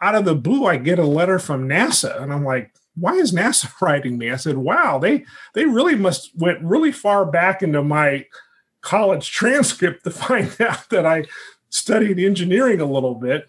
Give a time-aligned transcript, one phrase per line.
[0.00, 3.32] out of the blue, I get a letter from NASA, and I'm like, why is
[3.32, 4.30] NASA writing me?
[4.30, 8.26] I said, wow, they they really must went really far back into my
[8.80, 11.24] college transcript to find out that I
[11.68, 13.48] studied engineering a little bit.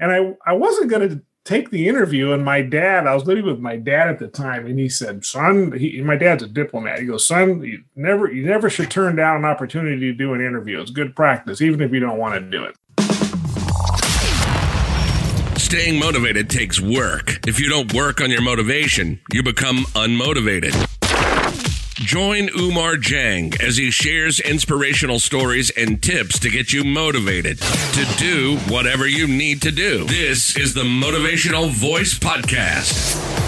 [0.00, 2.32] And I, I wasn't going to take the interview.
[2.32, 5.24] And my dad, I was living with my dad at the time, and he said,
[5.24, 7.00] "Son, he, my dad's a diplomat.
[7.00, 10.40] He goes, son, you never, you never should turn down an opportunity to do an
[10.40, 10.80] interview.
[10.80, 12.76] It's good practice, even if you don't want to do it."
[15.68, 17.46] Staying motivated takes work.
[17.46, 20.72] If you don't work on your motivation, you become unmotivated.
[21.96, 28.06] Join Oumar Dieng as he shares inspirational stories and tips to get you motivated to
[28.16, 30.06] do whatever you need to do.
[30.06, 33.47] This is the Motivational Voice Podcast.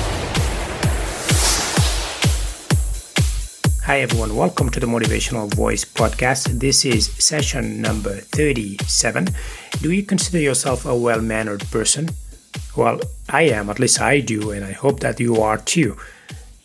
[3.91, 4.37] Hi, everyone.
[4.37, 6.61] Welcome to the Motivational Voice Podcast.
[6.61, 9.27] This is session number 37.
[9.83, 12.11] Do you consider yourself a well mannered person?
[12.77, 15.97] Well, I am, at least I do, and I hope that you are too.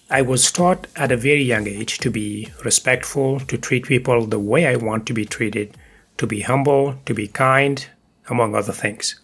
[0.07, 4.37] I was taught at a very young age to be respectful, to treat people the
[4.37, 5.75] way I want to be treated,
[6.19, 7.83] to be humble, to be kind,
[8.29, 9.19] among other things.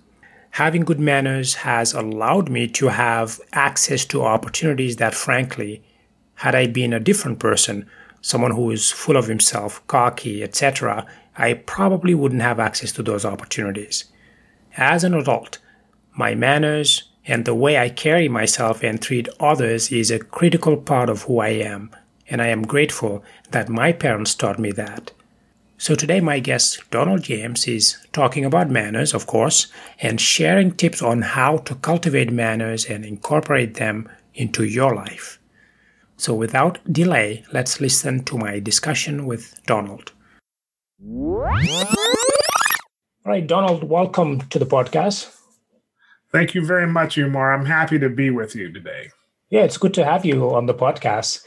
[0.50, 5.84] Having good manners has allowed me to have access to opportunities that, frankly,
[6.42, 7.86] had I been a different person,
[8.20, 11.06] someone who is full of himself, cocky, etc.,
[11.38, 14.06] I probably wouldn't have access to those opportunities.
[14.76, 15.60] As an adult,
[16.16, 21.12] my manners, and the way I carry myself and treat others is a critical part
[21.12, 21.92] of who I am,
[22.28, 25.12] and I am grateful that my parents taught me that.
[25.78, 29.68] So today, my guest, Donald James, is talking about manners, of course,
[30.00, 35.38] and sharing tips on how to cultivate manners and incorporate them into your life.
[36.22, 40.12] So without delay, let's listen to my discussion with Donald.
[41.04, 41.50] All
[43.26, 45.36] right, Donald, welcome to the podcast.
[46.32, 47.58] Thank you very much, Oumar.
[47.58, 49.10] I'm happy to be with you today.
[49.50, 51.44] Yeah, it's good to have you on the podcast.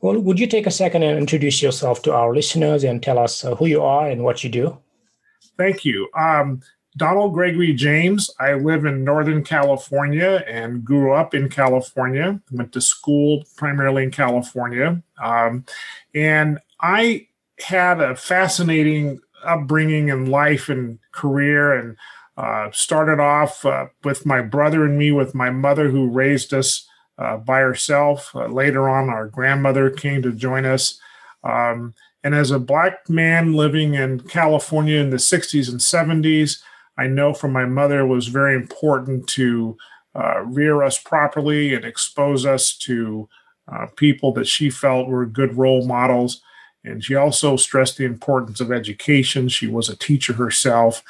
[0.00, 3.44] Well, would you take a second and introduce yourself to our listeners and tell us
[3.44, 4.76] uh, who you are and what you do?
[5.56, 6.08] Thank you.
[6.18, 6.62] Um,
[6.96, 8.30] Donald Gregory James.
[8.40, 12.40] I live in Northern California and grew up in California.
[12.50, 15.02] Went to school primarily in California.
[15.22, 15.64] Um,
[16.14, 17.28] and I
[17.60, 21.96] had a fascinating upbringing and life and career and
[22.36, 26.88] uh, started off uh, with my brother and me, with my mother who raised us
[27.18, 28.34] uh, by herself.
[28.34, 30.98] Uh, later on, our grandmother came to join us.
[31.44, 36.60] Um, and as a black man living in California in the 60s and 70s,
[36.96, 39.76] I know from my mother was very important to
[40.14, 43.28] uh, rear us properly and expose us to
[43.70, 46.40] uh, people that she felt were good role models.
[46.84, 49.48] And she also stressed the importance of education.
[49.48, 51.02] She was a teacher herself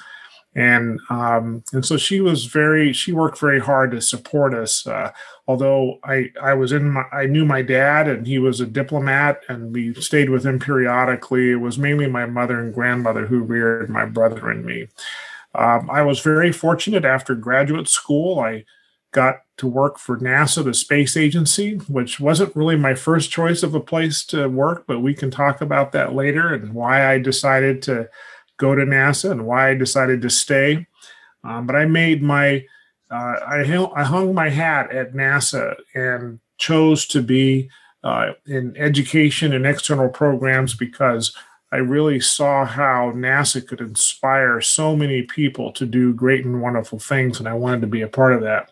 [0.56, 4.86] and um, and so she was very she worked very hard to support us.
[4.86, 5.12] Uh,
[5.46, 9.42] although I I was in my I knew my dad and he was a diplomat
[9.50, 11.50] and we stayed with him periodically.
[11.50, 14.88] It was mainly my mother and grandmother who reared my brother and me.
[15.56, 18.40] Um, I was very fortunate after graduate school.
[18.40, 18.64] I
[19.12, 23.74] got to work for NASA, the space agency, which wasn't really my first choice of
[23.74, 27.80] a place to work, but we can talk about that later and why I decided
[27.82, 28.08] to
[28.58, 30.86] go to NASA and why I decided to stay.
[31.42, 32.66] Um, but I made my,
[33.10, 37.70] uh, I, I hung my hat at NASA and chose to be
[38.04, 41.34] uh, in education and external programs because
[41.72, 46.98] I really saw how NASA could inspire so many people to do great and wonderful
[46.98, 48.70] things, and I wanted to be a part of that.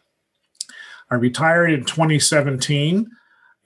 [1.11, 3.11] I retired in 2017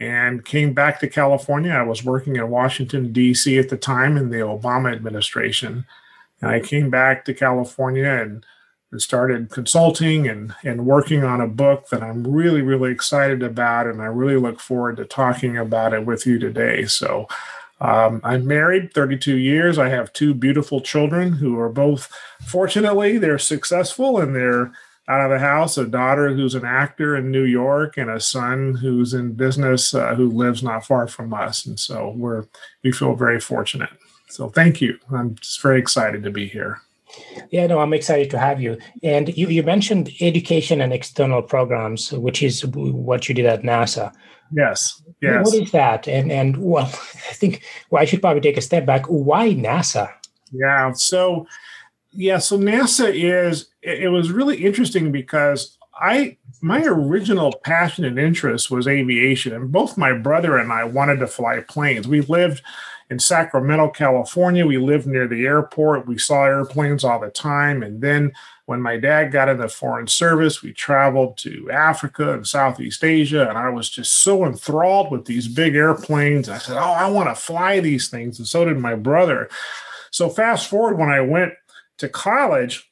[0.01, 1.73] and came back to California.
[1.73, 3.59] I was working in Washington, D.C.
[3.59, 5.85] at the time in the Obama administration.
[6.41, 8.45] And I came back to California and
[8.97, 13.87] started consulting and, and working on a book that I'm really, really excited about.
[13.87, 16.87] And I really look forward to talking about it with you today.
[16.87, 17.27] So
[17.81, 19.79] um, I'm married 32 years.
[19.79, 22.13] I have two beautiful children who are both,
[22.47, 24.73] fortunately, they're successful and they're
[25.09, 28.75] out of the house a daughter who's an actor in New York and a son
[28.75, 31.65] who's in business uh, who lives not far from us.
[31.65, 32.45] And so we're,
[32.85, 33.91] we feel very fortunate.
[34.29, 34.99] So thank you.
[35.11, 36.83] I'm just very excited to be here.
[37.51, 38.77] Yeah, no, I'm excited to have you.
[39.03, 44.13] And you, you mentioned education and external programs, which is what you did at NASA.
[44.53, 45.03] Yes.
[45.21, 45.45] Yes.
[45.45, 46.09] What is that?
[46.09, 46.85] And and well,
[47.31, 49.07] I think well, I should probably take a step back.
[49.07, 50.13] Why NASA?
[50.53, 50.93] Yeah.
[50.93, 51.47] So
[52.13, 58.71] yeah, so NASA is it was really interesting because I my original passion and interest
[58.71, 62.09] was aviation, and both my brother and I wanted to fly planes.
[62.09, 62.63] We lived
[63.11, 64.67] in Sacramento, California.
[64.67, 66.07] We lived near the airport.
[66.07, 67.83] We saw airplanes all the time.
[67.83, 68.33] And then
[68.67, 73.49] when my dad got in the foreign service, we traveled to Africa and Southeast Asia.
[73.49, 76.49] And I was just so enthralled with these big airplanes.
[76.49, 78.39] I said, Oh, I want to fly these things.
[78.39, 79.49] And so did my brother.
[80.11, 81.55] So fast forward when I went
[81.99, 82.88] to college,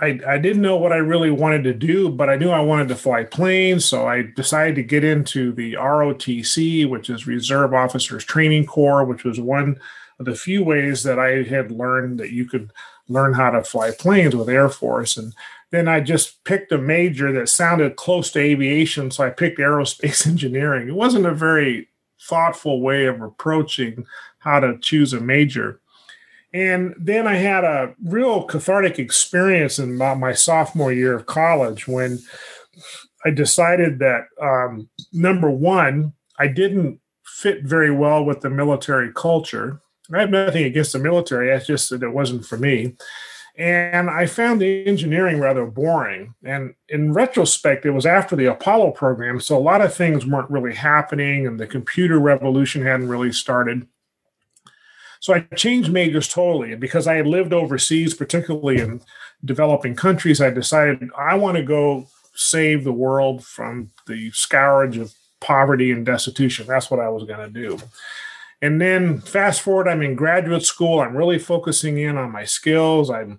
[0.00, 2.88] I, I didn't know what I really wanted to do, but I knew I wanted
[2.88, 3.84] to fly planes.
[3.84, 9.24] So I decided to get into the ROTC, which is Reserve Officers Training Corps, which
[9.24, 9.78] was one
[10.18, 12.72] of the few ways that I had learned that you could
[13.08, 15.16] learn how to fly planes with Air Force.
[15.18, 15.34] And
[15.70, 19.10] then I just picked a major that sounded close to aviation.
[19.10, 20.88] So I picked aerospace engineering.
[20.88, 24.06] It wasn't a very thoughtful way of approaching
[24.38, 25.80] how to choose a major.
[26.54, 31.88] And then I had a real cathartic experience in my, my sophomore year of college
[31.88, 32.18] when
[33.24, 39.80] I decided that um, number one, I didn't fit very well with the military culture.
[40.12, 42.96] I have nothing against the military, it's just that it wasn't for me.
[43.56, 46.34] And I found the engineering rather boring.
[46.42, 49.40] And in retrospect, it was after the Apollo program.
[49.40, 53.86] So a lot of things weren't really happening, and the computer revolution hadn't really started.
[55.22, 56.72] So I changed majors totally.
[56.72, 59.00] And because I had lived overseas, particularly in
[59.44, 65.14] developing countries, I decided I want to go save the world from the scourge of
[65.40, 66.66] poverty and destitution.
[66.66, 67.78] That's what I was going to do.
[68.62, 70.98] And then fast forward, I'm in graduate school.
[70.98, 73.08] I'm really focusing in on my skills.
[73.08, 73.38] I'm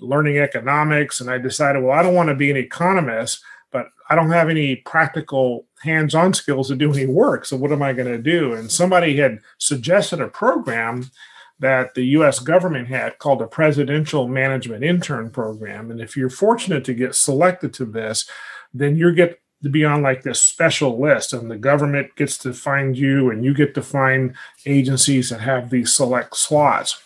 [0.00, 1.22] learning economics.
[1.22, 4.50] And I decided, well, I don't want to be an economist, but I don't have
[4.50, 7.44] any practical hands on skills to do any work.
[7.44, 8.52] So what am I going to do?
[8.54, 11.10] And somebody had suggested a program
[11.58, 15.90] that the US government had called a Presidential Management Intern Program.
[15.90, 18.28] And if you're fortunate to get selected to this,
[18.74, 22.52] then you get to be on like this special list, and the government gets to
[22.52, 24.34] find you, and you get to find
[24.66, 27.00] agencies that have these select slots.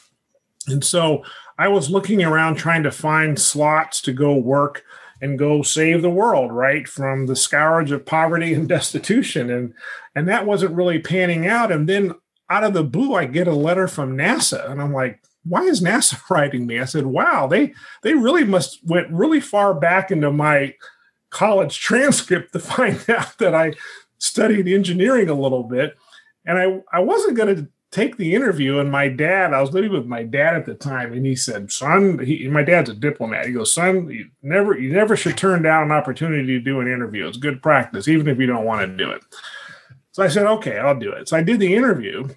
[0.67, 1.22] And so
[1.58, 4.84] I was looking around trying to find slots to go work
[5.21, 9.51] and go save the world right from the scourge of poverty and destitution.
[9.51, 9.75] And
[10.15, 11.71] and that wasn't really panning out.
[11.73, 12.15] And then
[12.49, 15.81] out of the blue i get a letter from nasa and i'm like why is
[15.81, 16.81] nasa writing me?
[16.81, 20.75] I said wow they they really must went really far back into my
[21.31, 23.73] college transcript to find out that i
[24.19, 25.97] studied engineering a little bit.
[26.45, 29.93] And i i wasn't going to take the interview and my dad i was living
[29.93, 33.47] with my dad at the time and he said son he, my dad's a diplomat.
[33.47, 36.88] He goes son you never you never should turn down an opportunity to do an
[36.88, 37.27] interview.
[37.27, 39.23] It's good practice even if you don't want to do it.
[40.12, 41.29] So i said okay i'll do it.
[41.29, 42.29] So i did the interview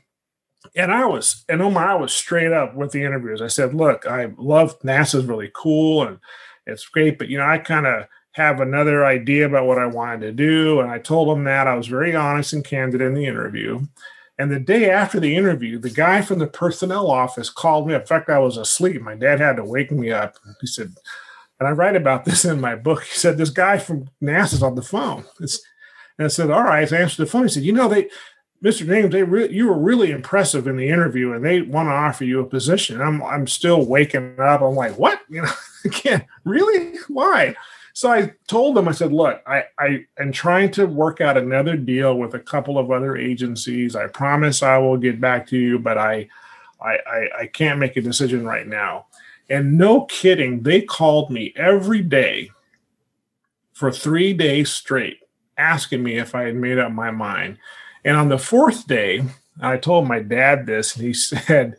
[0.75, 4.05] and i was and Oumar i was straight up with the interviews i said look
[4.05, 6.19] i love nasa's really cool and
[6.67, 10.19] it's great but you know i kind of have another idea about what i wanted
[10.19, 11.65] to do and i told them that.
[11.65, 13.87] I was very honest and candid in the interview
[14.39, 17.93] and the day after the interview, the guy from the personnel office called me.
[17.93, 19.01] In fact, I was asleep.
[19.01, 20.37] My dad had to wake me up.
[20.61, 20.93] He said,
[21.59, 23.03] and I write about this in my book.
[23.03, 25.25] He said, This guy from NASA's on the phone.
[25.41, 25.61] It's,
[26.17, 26.91] and I said, All right.
[26.91, 27.43] I answered the phone.
[27.43, 28.09] He said, You know, they,
[28.63, 28.85] Mr.
[28.85, 32.23] James, they re- you were really impressive in the interview and they want to offer
[32.23, 33.01] you a position.
[33.01, 34.61] I'm, I'm still waking up.
[34.61, 35.19] I'm like, What?
[35.29, 35.51] You know,
[35.91, 36.97] can't really?
[37.09, 37.55] Why?
[37.99, 41.75] So I told them, I said, look, I, I am trying to work out another
[41.75, 43.93] deal with a couple of other agencies.
[43.93, 46.29] I promise I will get back to you, but I,
[46.79, 49.07] I, I, I can't make a decision right now.
[49.49, 52.51] And no kidding, they called me every day
[53.73, 55.19] for three days straight,
[55.57, 57.57] asking me if I had made up my mind.
[58.05, 59.25] And on the fourth day,
[59.61, 61.75] I told my dad this, and he said,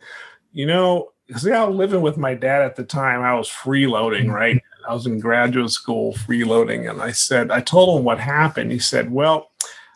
[0.53, 3.21] You know, see, I was living with my dad at the time.
[3.21, 4.61] I was freeloading, right?
[4.87, 8.71] I was in graduate school freeloading, and I said, I told him what happened.
[8.71, 9.51] He said, Well,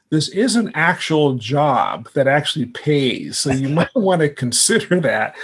[0.09, 3.37] this is an actual job that actually pays.
[3.37, 5.35] So you might want to consider that.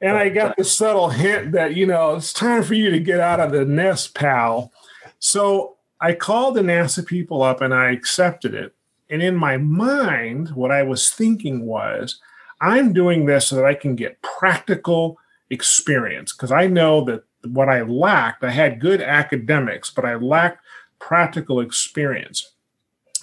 [0.00, 3.20] And I got the subtle hint that, you know, it's time for you to get
[3.20, 4.70] out of the nest, pal.
[5.18, 8.74] So I called the NASA people up and I accepted it.
[9.08, 12.20] And in my mind, what I was thinking was,
[12.60, 15.18] I'm doing this so that I can get practical
[15.50, 20.64] experience because I know that what I lacked, I had good academics, but I lacked
[20.98, 22.52] practical experience.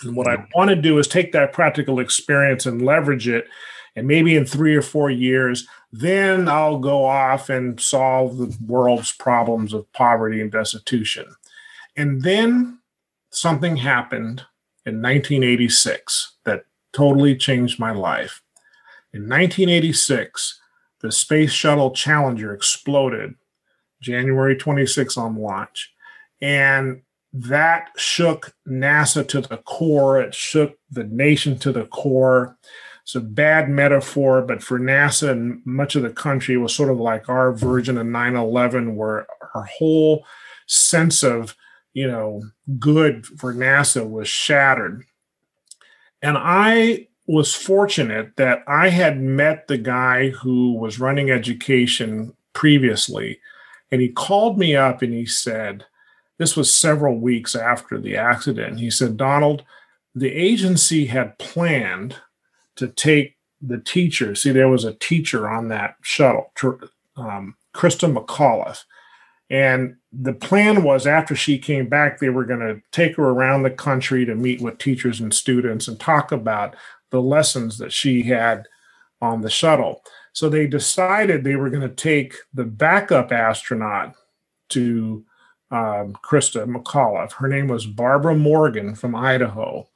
[0.04, 0.52] And what I mm-hmm.
[0.56, 3.48] want to do is take that practical experience and leverage it.
[3.96, 9.12] And maybe in three or four years, then I'll go off and solve the world's
[9.12, 11.26] problems of poverty and destitution.
[11.98, 12.80] And then
[13.32, 14.46] something happened
[14.86, 18.42] in 1986 that totally changed my life.
[19.14, 20.60] In 1986,
[21.02, 23.36] the Space Shuttle Challenger exploded
[24.02, 25.94] January 26 on launch.
[26.42, 27.02] And
[27.34, 30.22] that shook NASA to the core.
[30.22, 32.58] It shook the nation to the core.
[33.04, 36.90] it's a bad metaphor, but for NASA and much of the country, it was sort
[36.90, 40.26] of like our version of 9 11, where our whole
[40.68, 41.56] sense of,
[41.94, 42.42] you know,
[42.80, 45.04] good for NASA was shattered.
[46.22, 53.40] And I was fortunate that I had met the guy who was running education previously.
[53.92, 55.86] And he called me up and he said,
[56.38, 58.80] this was several weeks after the accident.
[58.80, 59.64] He said, Donald,
[60.16, 62.16] the agency had planned
[62.78, 64.34] to take the teacher.
[64.34, 66.52] See, there was a teacher on that shuttle,
[67.16, 68.86] um, Christa McAuliffe.
[69.50, 73.64] And the plan was after she came back, they were going to take her around
[73.64, 76.76] the country to meet with teachers and students and talk about
[77.10, 78.66] the lessons that she had
[79.22, 80.04] on the shuttle.
[80.34, 84.16] So they decided they were going to take the backup astronaut
[84.70, 85.26] to
[85.72, 87.34] um, Christa McAuliffe.
[87.34, 89.88] Her name was Barbara Morgan from Idaho.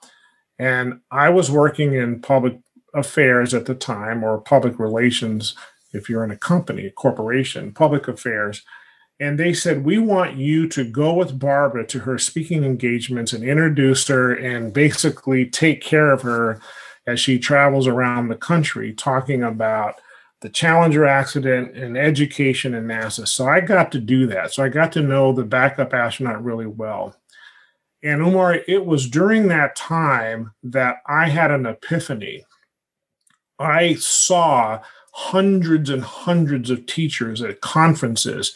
[0.58, 2.60] And I was working in public
[2.94, 5.54] affairs at the time, or public relations,
[5.92, 8.64] if you're in a company, a corporation, public affairs.
[9.20, 13.44] And they said, We want you to go with Barbara to her speaking engagements and
[13.44, 16.62] introduce her and basically take care of her
[17.08, 19.96] as she travels around the country talking about
[20.46, 23.28] the Challenger accident and education in NASA.
[23.28, 24.54] So I got to do that.
[24.54, 27.16] So I got to know the backup astronaut really well.
[28.04, 32.46] And Oumar, it was during that time that I had an epiphany.
[33.58, 34.84] I saw
[35.14, 38.54] hundreds and hundreds of teachers at conferences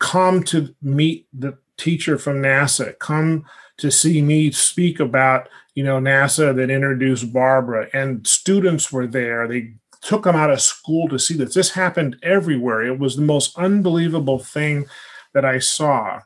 [0.00, 3.44] come to meet the teacher from NASA, come
[3.76, 9.46] to see me speak about, you know, NASA that introduced Barbara, and students were there.
[9.46, 11.54] They took them out of school to see this.
[11.54, 12.82] This happened everywhere.
[12.82, 14.86] It was the most unbelievable thing
[15.34, 16.20] that I saw.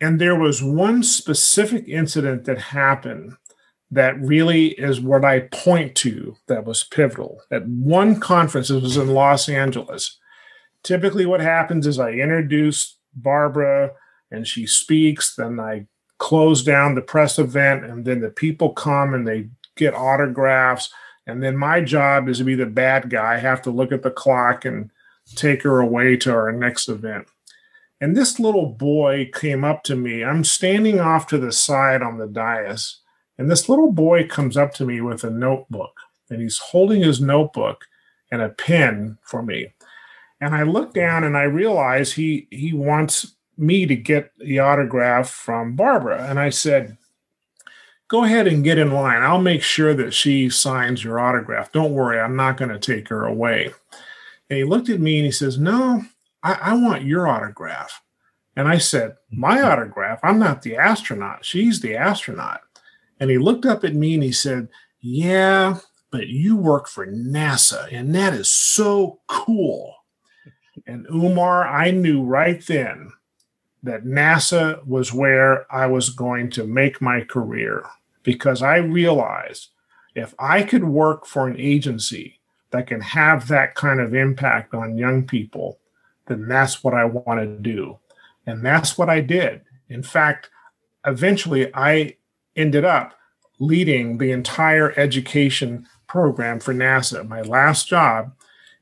[0.00, 3.34] And there was one specific incident that happened
[3.90, 7.40] that really is what I point to that was pivotal.
[7.50, 10.18] At one conference, it was in Los Angeles.
[10.82, 13.92] Typically, what happens is I introduce Barbara
[14.30, 15.86] and she speaks, then I
[16.18, 20.92] close down the press event, and then the people come and they get autographs.
[21.26, 23.34] And then my job is to be the bad guy.
[23.34, 24.90] I have to look at the clock and
[25.34, 27.26] take her away to our next event.
[28.00, 30.22] And this little boy came up to me.
[30.22, 32.98] I'm standing off to the side on the dais,
[33.38, 35.94] and this little boy comes up to me with a notebook,
[36.30, 37.86] and he's holding his notebook
[38.30, 39.72] and a pen for me.
[40.40, 45.30] And I look down and I realize he he wants me to get the autograph
[45.30, 46.26] from Barbara.
[46.28, 46.98] And I said,
[48.08, 49.22] Go ahead and get in line.
[49.22, 51.72] I'll make sure that she signs your autograph.
[51.72, 53.72] Don't worry, I'm not going to take her away.
[54.48, 56.02] And he looked at me and he says, No,
[56.42, 58.00] I, I want your autograph.
[58.54, 59.66] And I said, My mm-hmm.
[59.66, 60.20] autograph?
[60.22, 61.44] I'm not the astronaut.
[61.44, 62.60] She's the astronaut.
[63.18, 64.68] And he looked up at me and he said,
[65.00, 65.78] Yeah,
[66.10, 69.94] but you work for NASA, and that is so cool.
[70.86, 73.10] And Oumar, I knew right then
[73.86, 77.84] that NASA was where I was going to make my career
[78.22, 79.68] because I realized
[80.14, 82.40] if I could work for an agency
[82.70, 85.78] that can have that kind of impact on young people,
[86.26, 87.98] then that's what I want to do.
[88.46, 89.62] And that's what I did.
[89.88, 90.50] In fact,
[91.06, 92.16] eventually I
[92.56, 93.14] ended up
[93.58, 97.26] leading the entire education program for NASA.
[97.26, 98.32] My last job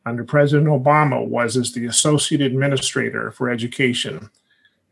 [0.07, 4.31] under President Obama was as the associate administrator for education.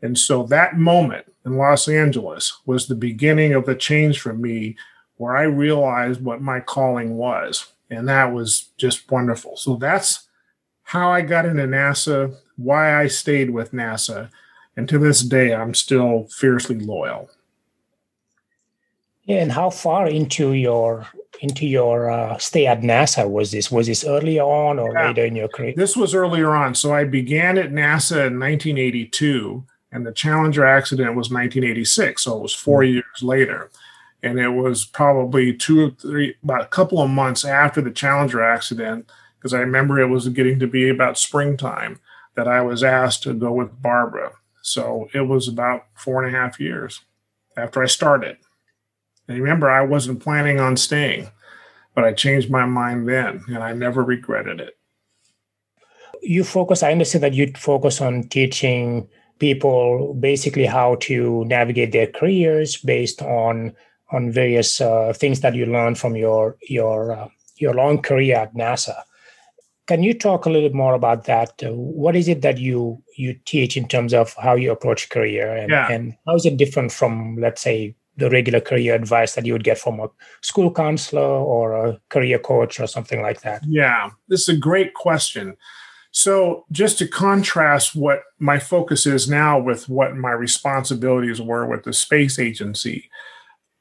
[0.03, 4.75] And so that moment in Los Angeles was the beginning of the change for me
[5.15, 7.71] where I realized what my calling was.
[7.89, 9.55] And that was just wonderful.
[9.55, 10.27] So that's
[10.83, 14.29] how I got into NASA, why I stayed with NASA.
[14.75, 17.29] And to this day, I'm still fiercely loyal.
[19.23, 21.07] Yeah, and how far into your
[21.39, 23.71] into your uh, stay at NASA was this?
[23.71, 25.07] Was this early on or yeah.
[25.07, 25.73] later in your career?
[25.77, 26.75] This was earlier on.
[26.75, 29.63] So I began at NASA in 1982,
[29.93, 32.23] and the Challenger accident was 1986.
[32.23, 32.93] So it was 4 mm-hmm.
[32.95, 33.69] years later,
[34.21, 38.43] and it was probably two or three, about a couple of months after the Challenger
[38.43, 39.09] accident
[39.43, 41.99] because I remember it was getting to be about springtime
[42.35, 44.31] that I was asked to go with Barbara.
[44.61, 47.01] So it was about four and a half years
[47.57, 48.37] after I started.
[49.27, 51.29] And remember, I wasn't planning on staying,
[51.93, 54.77] but I changed my mind then, and I never regretted it.
[56.21, 59.09] You focus, I understand that you focus on teaching
[59.39, 63.73] people basically how to navigate their careers based on
[64.11, 68.53] on various uh, things that you learn from your your uh, your long career at
[68.53, 68.95] NASA.
[69.85, 71.61] Can you talk a little bit more about that?
[71.61, 75.55] Uh, what is it that you you teach in terms of how you approach career,
[75.55, 75.91] and, yeah.
[75.91, 79.63] and how is it different from, let's say, the regular career advice that you would
[79.63, 80.07] get from a
[80.41, 83.63] school counselor or a career coach or something like that?
[83.67, 85.57] Yeah, this is a great question.
[86.15, 91.83] So, just to contrast what my focus is now with what my responsibilities were with
[91.83, 93.09] the space agency,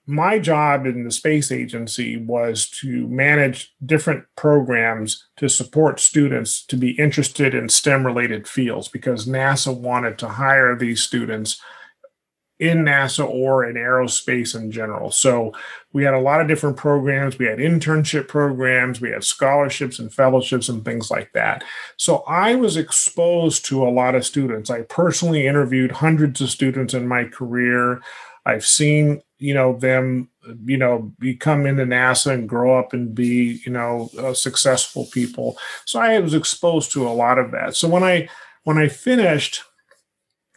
[0.07, 6.77] my job in the space agency was to manage different programs to support students to
[6.77, 11.61] be interested in STEM related fields because NASA wanted to hire these students
[12.63, 15.11] in NASA or in aerospace in general.
[15.11, 15.53] So
[15.93, 17.37] we had a lot of different programs.
[17.37, 21.65] We had internship programs, we had scholarships and fellowships and things like that.
[21.97, 24.71] So I was exposed to a lot of students.
[24.71, 28.01] I personally interviewed hundreds of students in my career.
[28.47, 30.31] I've seen, you know, them,
[30.65, 35.59] you know, become into NASA and grow up and be, you know, uh, successful people.
[35.85, 37.75] So I was exposed to a lot of that.
[37.75, 38.29] So when I
[38.63, 39.65] when I finished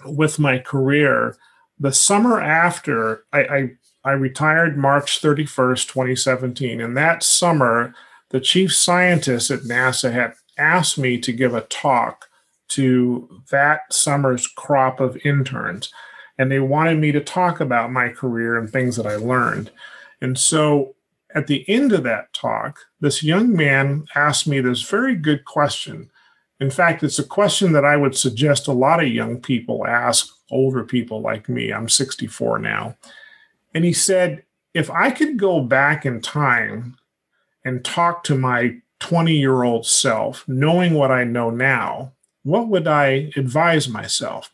[0.05, 1.35] with my career,
[1.79, 3.71] the summer after I, I,
[4.03, 6.79] I retired March 31st, 2017.
[6.81, 7.93] And that summer,
[8.29, 12.29] the chief scientist at NASA had asked me to give a talk
[12.69, 15.91] to that summer's crop of interns.
[16.37, 19.71] And they wanted me to talk about my career and things that I learned.
[20.21, 20.95] And so
[21.33, 26.09] at the end of that talk, this young man asked me this very good question.
[26.59, 30.33] In fact, it's a question that I would suggest a lot of young people ask
[30.49, 31.71] older people like me.
[31.71, 32.95] I'm 64 now.
[33.73, 34.43] And he said,
[34.73, 36.97] if I could go back in time
[37.65, 42.87] and talk to my 20 year old self, knowing what I know now, what would
[42.87, 44.51] I advise myself?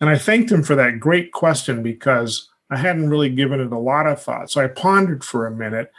[0.00, 3.78] And I thanked him for that great question because I hadn't really given it a
[3.78, 4.50] lot of thought.
[4.50, 5.92] So I pondered for a minute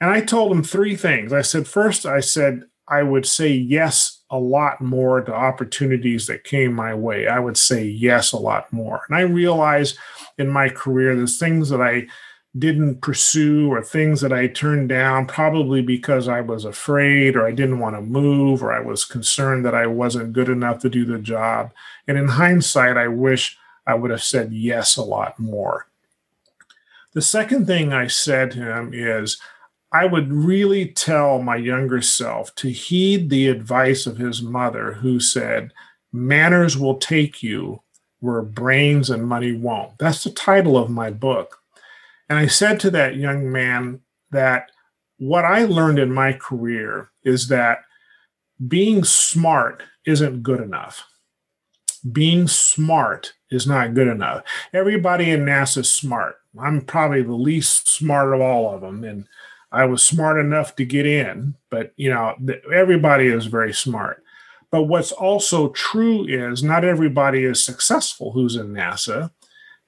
[0.00, 1.32] and I told him three things.
[1.32, 6.44] I said, first, I said, I would say yes a lot more to opportunities that
[6.44, 7.28] came my way.
[7.28, 9.02] I would say yes a lot more.
[9.08, 9.96] And I realize
[10.38, 12.06] in my career there's things that I
[12.58, 17.52] didn't pursue or things that I turned down, probably because I was afraid or I
[17.52, 21.04] didn't want to move or I was concerned that I wasn't good enough to do
[21.04, 21.72] the job.
[22.08, 23.56] And in hindsight, I wish
[23.86, 25.86] I would have said yes a lot more.
[27.12, 29.38] The second thing I said to him is,
[29.92, 35.20] I would really tell my younger self to heed the advice of his mother, who
[35.20, 35.72] said,
[36.12, 37.82] Manners will take you
[38.20, 39.98] where brains and money won't.
[39.98, 41.58] That's the title of my book.
[42.28, 44.70] And I said to that young man that
[45.18, 47.80] what I learned in my career is that
[48.66, 51.06] being smart isn't good enough.
[52.10, 54.42] Being smart is not good enough.
[54.72, 56.36] Everybody in NASA is smart.
[56.58, 59.04] I'm probably the least smart of all of them.
[59.04, 59.26] And
[59.72, 62.34] I was smart enough to get in, but you know,
[62.72, 64.22] everybody is very smart.
[64.70, 69.30] But what's also true is not everybody is successful who's in NASA,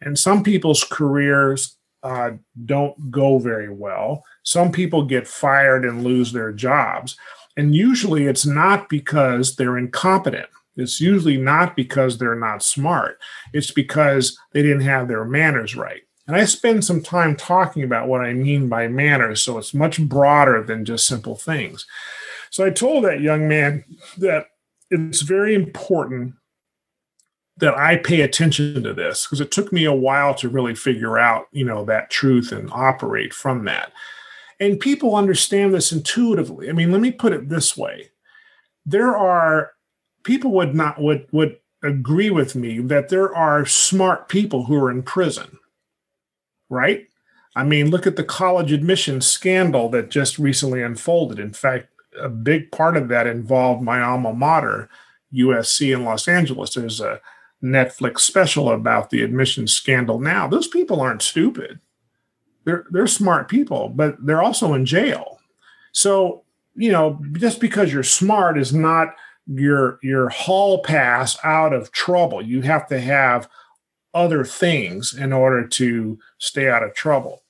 [0.00, 2.30] and some people's careers uh,
[2.64, 4.24] don't go very well.
[4.44, 7.16] Some people get fired and lose their jobs.
[7.56, 10.46] And usually it's not because they're incompetent.
[10.76, 13.18] It's usually not because they're not smart.
[13.52, 16.02] It's because they didn't have their manners right.
[16.28, 20.00] And I spend some time talking about what I mean by manners, so it's much
[20.00, 21.86] broader than just simple things.
[22.50, 23.82] So I told that young man
[24.18, 24.48] that
[24.90, 26.34] it's very important
[27.56, 31.18] that I pay attention to this because it took me a while to really figure
[31.18, 33.92] out, you know, that truth and operate from that.
[34.60, 36.68] And people understand this intuitively.
[36.68, 38.10] I mean, let me put it this way.
[38.84, 39.72] There are
[40.24, 44.90] people would not would would agree with me that there are smart people who are
[44.90, 45.58] in prison
[46.68, 47.08] right?
[47.56, 51.38] I mean, look at the college admissions scandal that just recently unfolded.
[51.38, 51.88] In fact,
[52.20, 54.88] a big part of that involved my alma mater,
[55.32, 56.74] USC in Los Angeles.
[56.74, 57.20] There's a
[57.62, 60.46] Netflix special about the admissions scandal now.
[60.46, 61.80] Those people aren't stupid.
[62.64, 65.40] They're they're smart people, but they're also in jail.
[65.92, 66.42] So,
[66.76, 69.14] you know, just because you're smart is not
[69.46, 72.42] your your hall pass out of trouble.
[72.42, 73.48] You have to have
[74.18, 77.42] other things in order to stay out of trouble.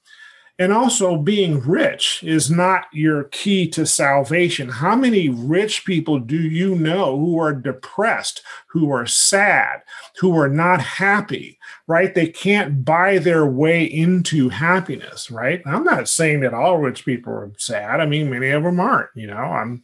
[0.61, 4.69] And also, being rich is not your key to salvation.
[4.69, 9.83] How many rich people do you know who are depressed, who are sad,
[10.19, 12.13] who are not happy, right?
[12.13, 15.63] They can't buy their way into happiness, right?
[15.65, 18.01] I'm not saying that all rich people are sad.
[18.01, 19.37] I mean, many of them aren't, you know.
[19.37, 19.83] I'm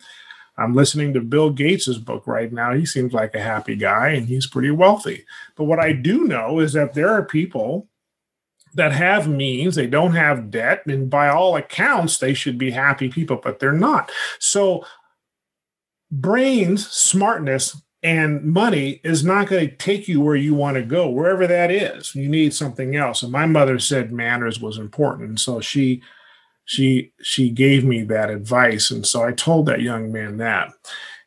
[0.56, 2.74] I'm listening to Bill Gates's book right now.
[2.74, 5.24] He seems like a happy guy and he's pretty wealthy.
[5.56, 7.88] But what I do know is that there are people
[8.74, 13.08] that have means, they don't have debt, and by all accounts, they should be happy
[13.08, 14.10] people, but they're not.
[14.40, 14.84] So,
[16.10, 21.08] brains, smartness and money is not going to take you where you want to go
[21.08, 25.40] wherever that is you need something else and my mother said manners was important and
[25.40, 26.02] so she
[26.64, 30.72] she she gave me that advice and so i told that young man that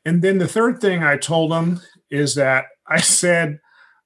[0.05, 3.59] and then the third thing i told him is that i said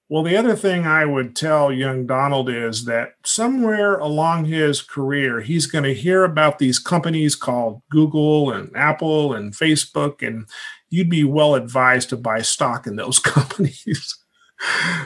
[0.09, 5.41] well the other thing i would tell young donald is that somewhere along his career
[5.41, 10.47] he's going to hear about these companies called google and apple and facebook and
[10.91, 14.20] you'd be well advised to buy stock in those companies.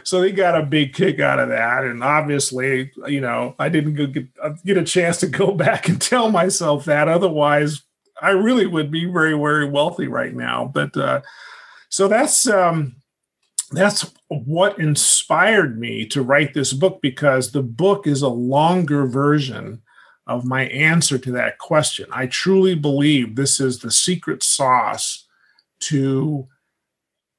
[0.03, 1.83] So they got a big kick out of that.
[1.83, 6.01] And obviously, you know, I didn't get, uh, get a chance to go back and
[6.01, 7.07] tell myself that.
[7.07, 7.81] Otherwise,
[8.21, 10.71] I really would be very, very wealthy right now.
[10.73, 11.21] But uh,
[11.89, 12.95] so that's um,
[13.71, 19.81] that's what inspired me to write this book because the book is a longer version
[20.27, 22.07] of my answer to that question.
[22.11, 25.27] I truly believe this is the secret sauce
[25.81, 26.47] to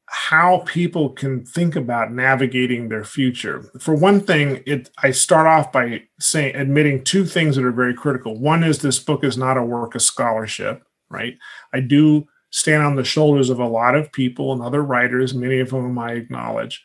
[0.07, 3.71] how people can think about navigating their future.
[3.81, 7.95] For one thing, it I start off by saying admitting two things that are very
[7.95, 8.39] critical.
[8.39, 11.37] One is this book is not a work of scholarship, right?
[11.73, 15.59] I do stand on the shoulders of a lot of people and other writers, many
[15.59, 16.85] of whom I acknowledge.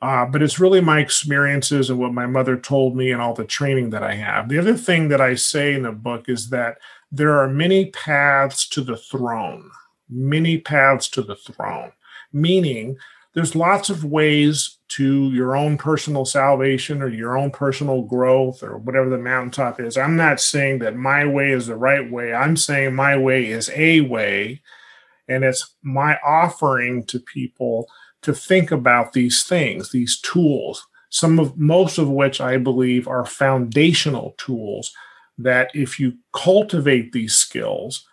[0.00, 3.44] Uh, but it's really my experiences and what my mother told me and all the
[3.44, 4.48] training that I have.
[4.48, 6.78] The other thing that I say in the book is that
[7.12, 9.70] there are many paths to the throne
[10.12, 11.92] many paths to the throne,
[12.32, 12.96] meaning
[13.34, 18.76] there's lots of ways to your own personal salvation or your own personal growth or
[18.76, 19.96] whatever the mountaintop is.
[19.96, 22.34] I'm not saying that my way is the right way.
[22.34, 24.60] I'm saying my way is a way.
[25.28, 27.86] And it's my offering to people
[28.20, 33.24] to think about these things, these tools, some of most of which I believe are
[33.24, 34.92] foundational tools
[35.38, 38.06] that if you cultivate these skills,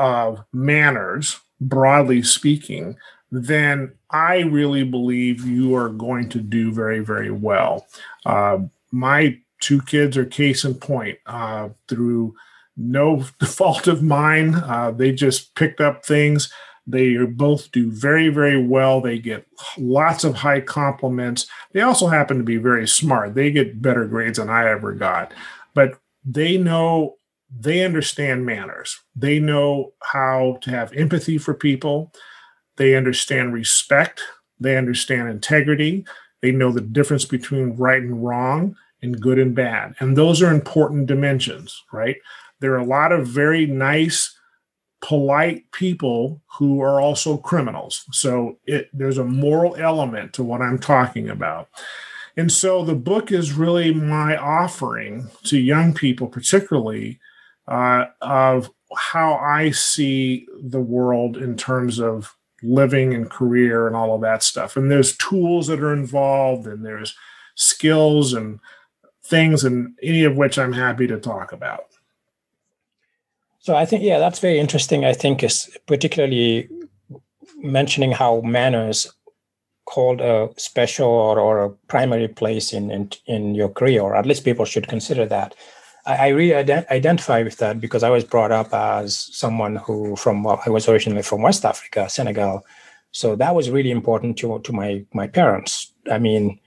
[0.00, 2.96] of manners, broadly speaking,
[3.30, 7.86] then I really believe you are going to do very, very well.
[8.26, 8.58] Uh,
[8.90, 11.18] my two kids are case in point.
[11.26, 12.34] Uh, through
[12.76, 16.52] no fault of mine, uh, they just picked up things.
[16.86, 19.00] They both do very, very well.
[19.00, 19.46] They get
[19.78, 21.46] lots of high compliments.
[21.72, 23.34] They also happen to be very smart.
[23.34, 25.32] They get better grades than I ever got.
[25.74, 27.16] But they know
[27.56, 28.98] they understand manners.
[29.14, 32.12] They know how to have empathy for people.
[32.80, 34.22] They understand respect.
[34.58, 36.06] They understand integrity.
[36.40, 39.96] They know the difference between right and wrong and good and bad.
[40.00, 42.16] And those are important dimensions, right?
[42.60, 44.34] There are a lot of very nice,
[45.02, 48.06] polite people who are also criminals.
[48.12, 51.68] So it, there's a moral element to what I'm talking about.
[52.38, 57.20] And so the book is really my offering to young people, particularly
[57.68, 64.14] uh, of how I see the world in terms of living and career and all
[64.14, 64.76] of that stuff.
[64.76, 67.16] And there's tools that are involved, and there's
[67.54, 68.60] skills and
[69.24, 71.86] things, and any of which I'm happy to talk about.
[73.60, 75.04] So I think, yeah, that's very interesting.
[75.04, 76.68] I think is particularly
[77.58, 79.12] mentioning how manners
[79.86, 84.24] hold a special or, or a primary place in, in in your career, or at
[84.24, 85.54] least people should consider that.
[86.16, 90.42] I, really ident- identify with that because I was brought up as someone who from
[90.42, 92.64] well, I was originally from West Africa, Senegal,
[93.12, 95.92] so that was really important to to my my parents.
[96.10, 96.60] I mean,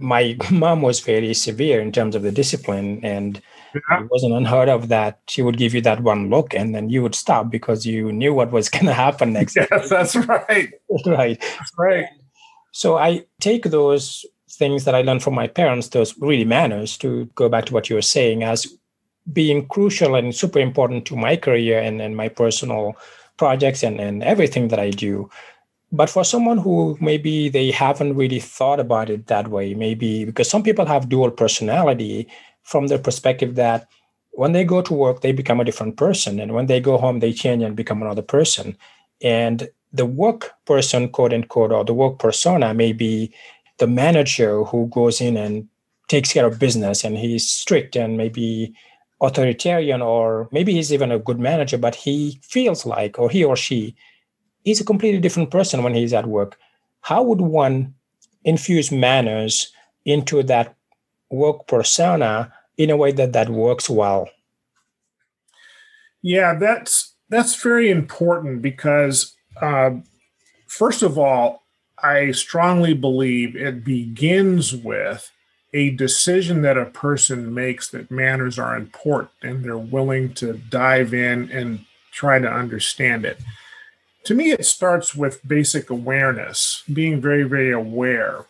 [0.00, 3.40] my mom was very severe in terms of the discipline, and
[3.74, 4.02] yeah.
[4.02, 7.02] it wasn't unheard of that she would give you that one look, and then you
[7.02, 9.56] would stop because you knew what was going to happen next.
[9.56, 10.72] Yes, that's right.
[11.06, 11.40] right.
[11.40, 12.06] That's right.
[12.72, 17.26] So I take those things that I learned from my parents, those really manners, to
[17.34, 18.66] go back to what you were saying, as
[19.32, 22.96] being crucial and super important to my career and, and my personal
[23.36, 25.30] projects and, and everything that I do.
[25.92, 30.48] But for someone who maybe they haven't really thought about it that way, maybe because
[30.48, 32.28] some people have dual personality
[32.62, 33.88] from the perspective that
[34.32, 36.38] when they go to work, they become a different person.
[36.38, 38.76] And when they go home, they change and become another person.
[39.20, 43.34] And the work person, quote unquote, or the work persona may be
[43.80, 45.66] the manager who goes in and
[46.08, 48.74] takes care of business and he's strict and maybe
[49.22, 53.56] authoritarian or maybe he's even a good manager but he feels like or he or
[53.56, 53.96] she
[54.64, 56.58] is a completely different person when he's at work.
[57.00, 57.94] How would one
[58.44, 59.72] infuse manners
[60.04, 60.76] into that
[61.30, 64.28] work persona in a way that that works well?
[66.20, 69.92] Yeah that's that's very important because uh,
[70.66, 71.59] first of all
[72.02, 75.30] I strongly believe it begins with
[75.72, 81.14] a decision that a person makes that manners are important and they're willing to dive
[81.14, 83.38] in and try to understand it.
[84.24, 88.44] to me, it starts with basic awareness, being very, very aware,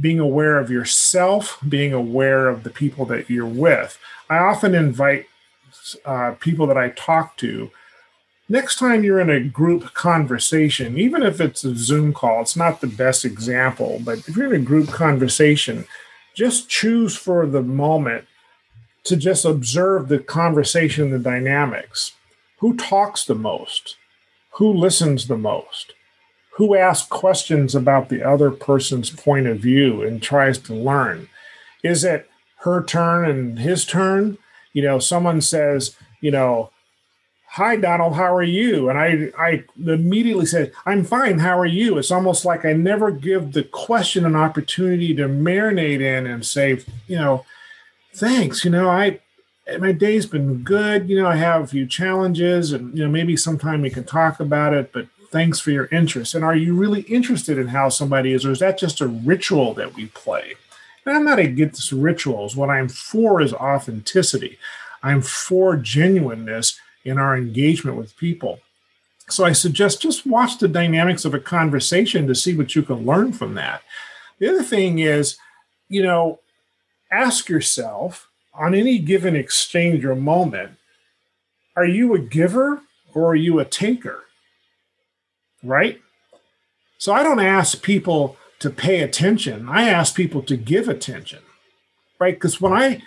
[0.00, 3.98] being aware of yourself, being aware of the people that you're with.
[4.28, 5.26] I often invite
[6.04, 7.70] uh, people that I talk to.
[8.50, 12.80] Next time you're in a group conversation, even if it's a Zoom call, it's not
[12.80, 15.84] the best example, but if you're in a group conversation,
[16.34, 18.24] just choose for the moment
[19.04, 22.10] to just observe the conversation, the dynamics.
[22.58, 23.94] Who talks the most?
[24.54, 25.92] Who listens the most?
[26.54, 31.28] Who asks questions about the other person's point of view and tries to learn?
[31.84, 32.28] Is it
[32.62, 34.38] her turn and his turn?
[34.72, 36.70] You know, someone says, you know,
[37.50, 38.88] hi donald how are you?
[38.88, 41.98] And i i immediately said i'm fine how are you?
[41.98, 46.82] It's almost like i never give the question an opportunity to marinate in and say
[47.06, 47.44] you know
[48.14, 49.20] thanks you know i
[49.78, 53.36] my day's been good you know i have a few challenges and you know maybe
[53.36, 56.34] sometime we can talk about it but thanks for your interest.
[56.34, 59.74] And are you really interested in how somebody is or is that just a ritual
[59.74, 60.54] that we play?
[61.06, 62.56] And i'm not against rituals.
[62.56, 64.58] What i'm for is authenticity.
[65.02, 68.60] I'm for genuineness in our engagement with people.
[69.28, 73.06] So I suggest just watch the dynamics of a conversation to see what you can
[73.06, 73.82] learn from that.
[74.38, 75.38] The other thing is,
[75.88, 76.40] you know,
[77.12, 80.72] ask yourself on any given exchange or moment,
[81.76, 82.82] are you a giver
[83.14, 84.24] or are you a taker?
[85.62, 86.00] Right?
[86.98, 89.68] So I don't ask people to pay attention.
[89.68, 91.40] I ask people to give attention.
[92.18, 92.34] Right?
[92.34, 93.02] Because when I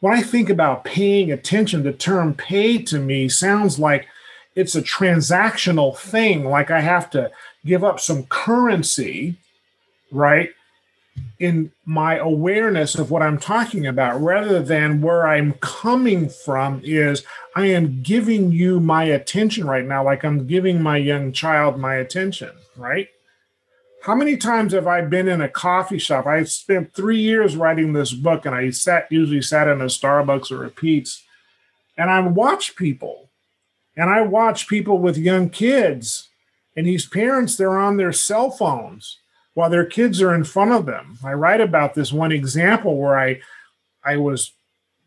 [0.00, 4.06] when I think about paying attention, the term pay to me sounds like
[4.54, 7.30] it's a transactional thing, like I have to
[7.64, 9.36] give up some currency,
[10.12, 10.50] right?
[11.38, 17.24] In my awareness of what I'm talking about, rather than where I'm coming from, is
[17.56, 21.96] I am giving you my attention right now, like I'm giving my young child my
[21.96, 23.08] attention, right?
[24.04, 26.26] How many times have I been in a coffee shop?
[26.26, 30.50] I spent three years writing this book, and I sat usually sat in a Starbucks
[30.50, 31.22] or a Pete's,
[31.96, 33.30] and I watch people,
[33.96, 36.28] and I watch people with young kids,
[36.76, 39.20] and these parents they're on their cell phones
[39.54, 41.16] while their kids are in front of them.
[41.24, 43.40] I write about this one example where I,
[44.04, 44.52] I was,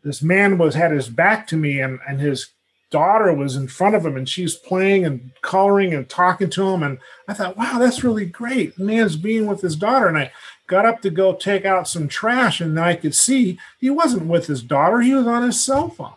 [0.02, 2.48] this man was had his back to me, and and his
[2.90, 6.82] daughter was in front of him and she's playing and coloring and talking to him.
[6.82, 8.78] And I thought, wow, that's really great.
[8.78, 10.08] Man's being with his daughter.
[10.08, 10.32] And I
[10.66, 14.46] got up to go take out some trash and I could see he wasn't with
[14.46, 16.12] his daughter, he was on his cell phone.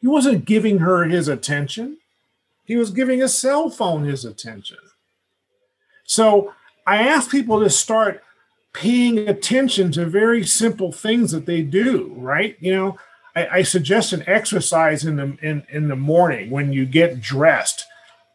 [0.00, 1.98] He wasn't giving her his attention,
[2.64, 4.78] he was giving his cell phone his attention.
[6.04, 6.54] So
[6.86, 8.22] I ask people to start
[8.72, 12.56] paying attention to very simple things that they do, right?
[12.60, 12.98] You know,
[13.40, 17.84] I, I suggest an exercise in the in, in the morning when you get dressed.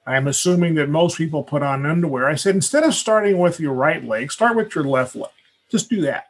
[0.08, 2.28] I'm assuming that most people put on underwear.
[2.28, 5.32] I said instead of starting with your right leg, start with your left leg.
[5.72, 6.26] Just do that.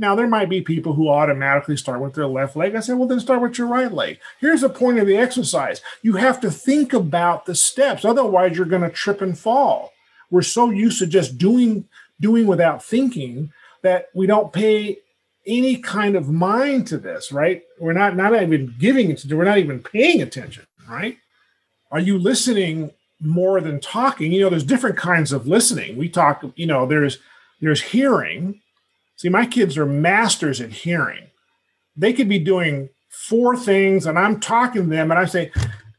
[0.00, 2.76] Now, there might be people who automatically start with their left leg.
[2.76, 4.20] I said, well, then start with your right leg.
[4.40, 8.66] Here's the point of the exercise you have to think about the steps, otherwise, you're
[8.66, 9.92] going to trip and fall.
[10.30, 11.88] We're so used to just doing,
[12.20, 13.52] doing without thinking
[13.82, 14.98] that we don't pay
[15.46, 17.62] any kind of mind to this, right?
[17.80, 21.16] We're not not even giving it to we're not even paying attention, right?
[21.90, 24.32] Are you listening more than talking?
[24.32, 25.96] You know, there's different kinds of listening.
[25.96, 27.18] We talk, you know, there's
[27.60, 28.60] there's hearing.
[29.16, 31.26] See, my kids are masters at hearing.
[31.96, 35.50] They could be doing four things, and I'm talking to them, and I say,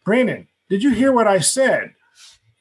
[0.06, 1.94] Brandon, did you hear what I said?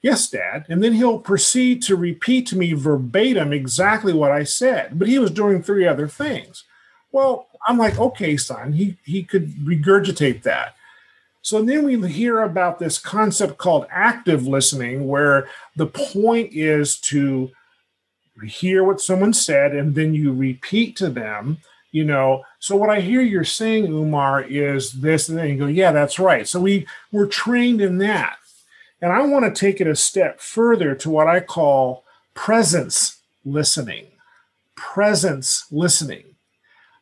[0.02, 0.64] Yes, Dad.
[0.68, 4.98] And then he'll proceed to repeat to me verbatim exactly what I said.
[4.98, 6.64] But he was doing three other things.
[7.12, 10.74] Well, I'm like, okay, son, he, he could regurgitate that.
[11.42, 17.50] So then we hear about this concept called active listening, where the point is to
[18.46, 21.58] hear what someone said and then you repeat to them
[21.90, 22.44] you know.
[22.58, 26.18] So what i hear you're saying Oumar is this and then you go yeah that's
[26.18, 26.46] right.
[26.46, 28.36] So we we're trained in that.
[29.00, 34.06] And i want to take it a step further to what i call presence listening.
[34.74, 36.27] Presence listening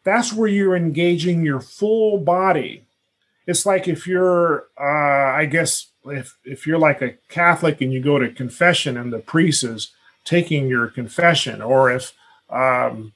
[0.07, 2.85] that's where you're engaging your full body.
[3.49, 8.01] It's like if you're, uh, I guess, if if you're like a Catholic and you
[8.01, 9.91] go to confession and the priest is
[10.25, 12.13] taking your confession, or if
[12.49, 13.13] um,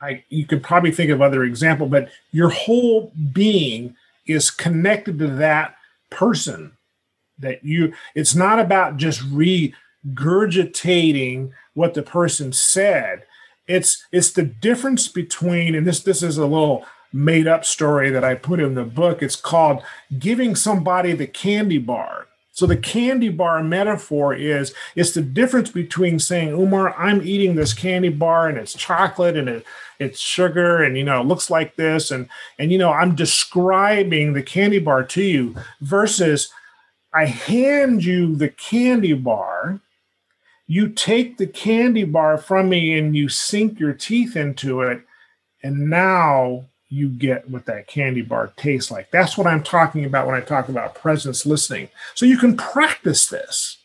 [0.00, 5.26] I, you could probably think of other example, but your whole being is connected to
[5.26, 5.76] that
[6.08, 6.72] person
[7.38, 13.26] that you it's not about just regurgitating what the person said
[13.66, 18.24] it's it's the difference between and this this is a little made up story that
[18.24, 19.22] I put in the book.
[19.22, 19.82] It's called
[20.18, 26.18] giving somebody the candy bar So the candy bar metaphor is it's the difference between
[26.18, 29.64] saying, Oumar, I'm eating this candy bar and it's chocolate and it,
[29.98, 34.32] it's sugar and you know it looks like this and and you know I'm describing
[34.32, 36.52] the candy bar to you versus
[37.14, 39.80] I hand you the candy bar,
[40.66, 45.02] you take the candy bar from me and you sink your teeth into it
[45.62, 49.10] and now you get what that candy bar tastes like.
[49.10, 51.88] That's what I'm talking about when I talk about presence listening.
[52.14, 53.78] So you can practice this.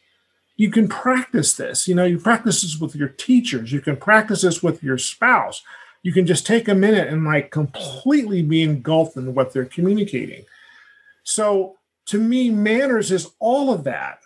[0.57, 1.87] You can practice this.
[1.87, 3.71] You know, you practice this with your teachers.
[3.71, 5.63] You can practice this with your spouse.
[6.03, 10.45] You can just take a minute and like completely be engulfed in what they're communicating.
[11.23, 14.19] So to me, manners is all of that.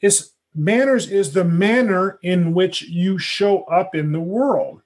[0.00, 4.82] It's manners is the manner in which you show up in the world.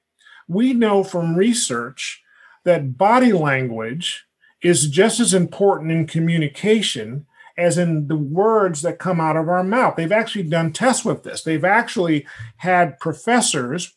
[0.49, 2.23] We know from research
[2.65, 4.25] that body language
[4.63, 7.27] is just as important in communication
[7.59, 9.97] as in the words that come out of our mouth.
[9.97, 11.43] They've actually done tests with this.
[11.43, 12.27] They've actually
[12.59, 13.95] had professors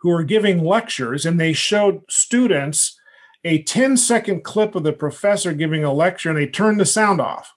[0.00, 2.98] who are giving lectures and they showed students
[3.44, 7.20] a 10 second clip of the professor giving a lecture and they turned the sound
[7.20, 7.54] off.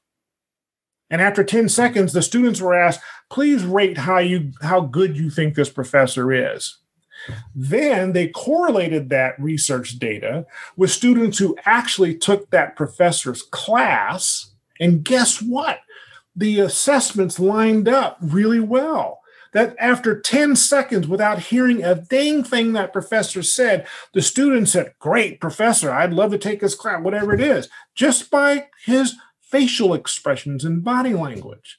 [1.12, 5.30] And after 10 seconds, the students were asked, please rate how you how good you
[5.30, 6.78] think this professor is.
[7.54, 14.54] Then they correlated that research data with students who actually took that professor's class.
[14.80, 15.82] And guess what?
[16.36, 19.20] The assessments lined up really well.
[19.54, 24.94] That after 10 seconds, without hearing a dang thing that professor said, the student said,
[24.98, 29.16] Great, professor, I'd love to take his class, whatever it is, just by his
[29.52, 31.78] facial expressions and body language.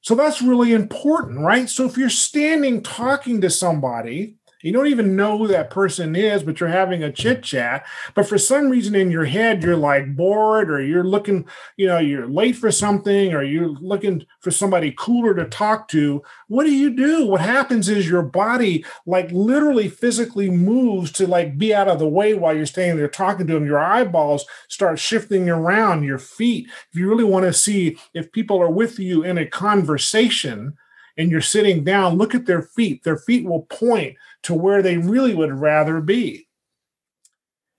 [0.00, 1.68] So that's really important, right?
[1.68, 6.42] So if you're standing talking to somebody you don't even know who that person is,
[6.42, 7.42] but you're having a chit mm.
[7.42, 7.86] chat.
[8.14, 11.46] But for some reason in your head, you're like bored or you're looking,
[11.76, 16.22] you know, you're late for something or you're looking for somebody cooler to talk to.
[16.48, 17.26] What do you do?
[17.26, 22.08] What happens is your body, like, literally physically moves to like be out of the
[22.08, 23.66] way while you're standing there talking to them.
[23.66, 26.68] Your eyeballs start shifting around, your feet.
[26.92, 30.76] If you really want to see if people are with you in a conversation,
[31.16, 33.04] and you're sitting down, look at their feet.
[33.04, 36.48] Their feet will point to where they really would rather be.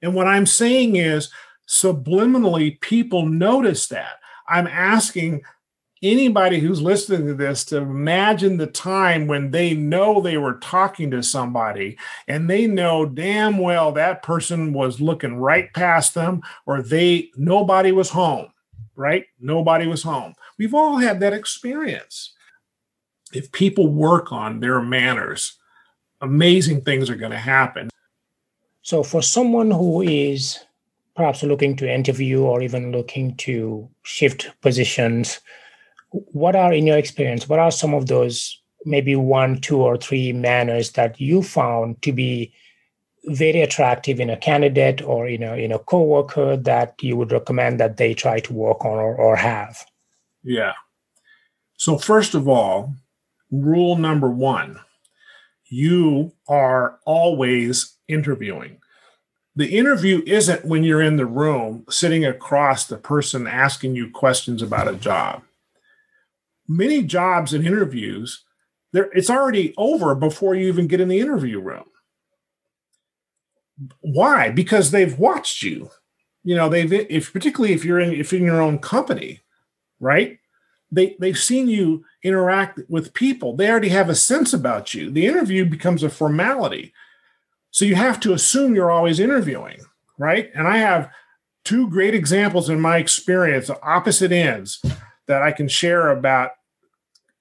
[0.02, 1.30] And what I'm saying is
[1.67, 4.19] subliminally, people notice that.
[4.47, 5.43] I'm asking
[6.04, 11.12] anybody who's listening to this to imagine the time when they know they were talking
[11.12, 11.97] to somebody
[12.28, 17.91] and they know damn well that person was looking right past them or they nobody
[17.91, 18.47] was home
[18.95, 22.34] right nobody was home we've all had that experience
[23.32, 25.60] if people work on their manners
[26.21, 27.89] amazing things are going to happen.
[28.81, 30.60] So, for someone who is
[31.15, 35.39] perhaps looking to interview or even looking to shift positions,
[36.10, 40.34] what are, in your experience, what are some of those maybe one, two, or three
[40.34, 42.51] manners that you found to be
[43.25, 47.79] very attractive in a candidate or in a in a coworker that you would recommend
[47.79, 49.86] that they try to work on or, or have?
[50.43, 50.73] Yeah.
[51.77, 52.95] So first of all,
[53.51, 54.79] rule number one
[55.71, 58.77] you are always interviewing.
[59.55, 64.62] The interview isn't when you're in the room sitting across the person asking you questions
[64.62, 65.43] about a job.
[66.67, 68.43] Many jobs and interviews,
[68.93, 71.86] it's already over before you even get in the interview room.
[74.01, 74.51] Why?
[74.51, 75.89] Because they've watched you.
[76.43, 79.41] You know, they've if particularly if you're in if in your own company,
[79.99, 80.39] right?
[80.91, 83.56] They they've seen you interact with people.
[83.56, 85.10] They already have a sense about you.
[85.10, 86.93] The interview becomes a formality.
[87.71, 89.82] So you have to assume you're always interviewing
[90.21, 90.51] right?
[90.54, 91.12] And i have
[91.63, 94.82] two great examples in my experience opposite ends
[95.27, 96.51] that i can share about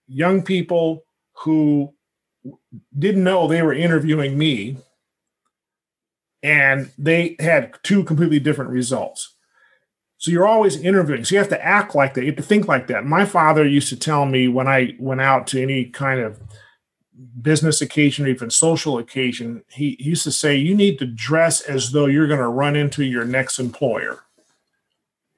[0.09, 1.93] young people who
[2.99, 4.77] didn't know they were interviewing me
[6.43, 9.35] and they had two completely different results
[10.21, 11.25] so you're always interviewing.
[11.25, 12.21] So you have to act like that.
[12.21, 13.07] You have to think like that.
[13.07, 16.39] My father used to tell me when I went out to any kind of
[17.41, 21.63] business occasion or even social occasion, he, he used to say, you need to dress
[21.63, 24.23] as though you're going to run into your next employer.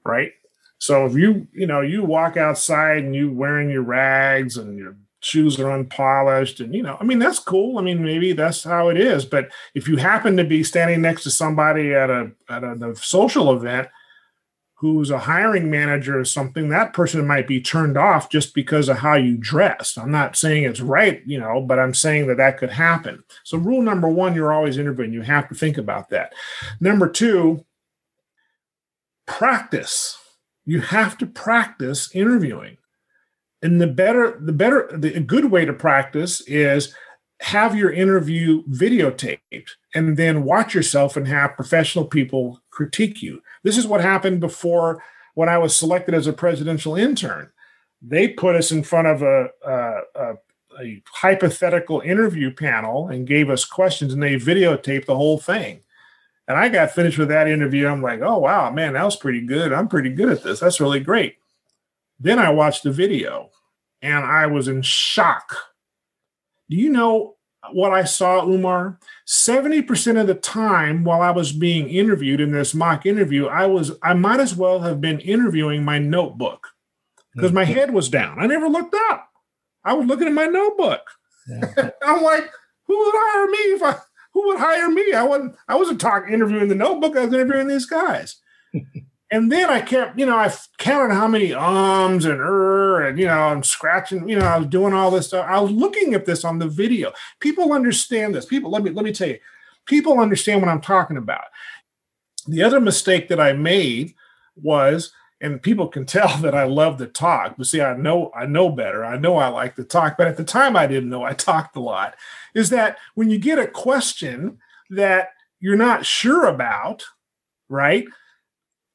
[0.05, 0.33] Right.
[0.79, 4.97] So if you, you know, you walk outside and you wearing your rags and your
[5.21, 8.89] shoes are unpolished and you know i mean that's cool i mean maybe that's how
[8.89, 12.65] it is but if you happen to be standing next to somebody at a at
[12.65, 13.87] a, a social event
[14.83, 18.99] who's a hiring manager or something, that person might be turned off just because of
[18.99, 19.97] how you dressed.
[19.97, 23.23] I'm not saying it's right, you know, but I'm saying that that could happen.
[23.45, 25.13] So, rule number one, you're always interviewing.
[25.13, 26.33] You have to think about that.
[26.81, 27.65] Number two,
[29.25, 30.19] practice.
[30.65, 32.79] You have to practice interviewing.
[33.63, 36.93] and the better, the better, the good way to practice is
[37.41, 43.43] have your interview videotaped and then watch yourself and have professional people critique you.
[43.63, 45.03] This is what happened before
[45.35, 47.51] when I was selected as a presidential intern.
[48.01, 50.35] They put us in front of a, a, a,
[50.81, 55.81] a hypothetical interview panel and gave us questions, and they videotaped the whole thing.
[56.49, 57.87] And I got finished with that interview.
[57.87, 59.73] I'm like, oh, wow, man, that was pretty good.
[59.73, 60.61] I'm pretty good at this.
[60.61, 61.37] That's really great.
[62.19, 63.51] Then I watched the video
[64.03, 65.57] and I was in shock.
[66.69, 67.37] Do you know
[67.71, 68.99] what I saw, Oumar?
[69.27, 73.93] 70% of the time while I was being interviewed in this mock interview, I was
[74.03, 76.69] I might as well have been interviewing my notebook
[77.35, 77.73] because my mm-hmm.
[77.73, 78.41] head was down.
[78.41, 79.29] I never looked up.
[79.85, 81.01] I was looking at my notebook.
[81.49, 81.91] Yeah.
[82.03, 82.51] I'm like,
[82.87, 83.97] who would hire me if I
[84.33, 85.13] who would hire me?
[85.13, 88.37] I wasn't I wasn't talking interviewing the notebook, I was interviewing these guys.
[89.33, 93.25] And then I kept, you know, I counted how many ums and er, and you
[93.25, 95.47] know, I'm scratching, you know, I was doing all this stuff.
[95.49, 97.13] I was looking at this on the video.
[97.41, 98.45] People understand this.
[98.45, 99.39] People, let me let me tell you,
[99.87, 101.45] people understand what I'm talking about.
[102.47, 104.15] The other mistake that I made
[104.55, 107.55] was and people can tell that I love to talk.
[107.57, 109.03] But see, I know I know better.
[109.03, 111.75] I know I like to talk, but at the time I didn't know I talked
[111.77, 112.17] a lot.
[112.55, 114.59] Is that when you get a question
[114.91, 117.03] that you're not sure about,
[117.71, 118.05] right?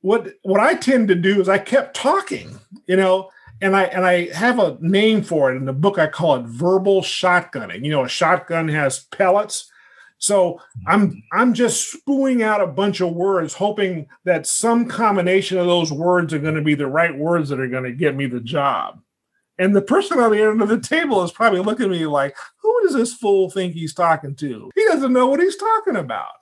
[0.02, 3.30] What what I tend to do is I kept talking, you know,
[3.62, 5.98] and I and I have a name for it in the book.
[5.98, 7.84] I call it verbal shotgunning.
[7.84, 9.72] You know, a shotgun has pellets
[10.20, 15.68] so I'm I'm just spewing out a bunch of words, hoping that some combination of
[15.68, 18.26] those words are going to be the right words that are going to get me
[18.26, 19.00] the job.
[19.60, 22.36] And the person on the end of the table is probably looking at me like,
[22.62, 24.72] who does this fool think he's talking to?
[24.76, 26.34] He doesn't know what he's talking about.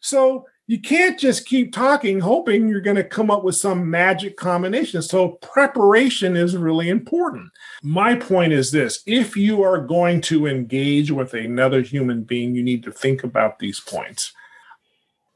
[0.00, 4.36] So you can't just keep talking hoping you're going to come up with some magic
[4.36, 5.00] combination.
[5.00, 7.50] So preparation is really important.
[7.82, 12.62] My point is this if you are going to engage with another human being, you
[12.62, 14.32] need to think about these points.